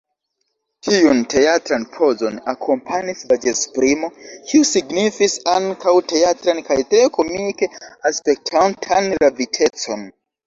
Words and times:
Tiun 0.85 1.17
teatran 1.33 1.83
pozon 1.97 2.39
akompanis 2.53 3.19
vizaĝesprimo, 3.31 4.09
kiu 4.47 4.65
signifis 4.69 5.35
ankaŭ 5.55 5.93
teatran 6.13 6.63
kaj 6.71 6.79
tre 6.95 7.03
komike 7.21 7.69
aspektantan 8.11 9.13
ravitecon. 9.25 10.09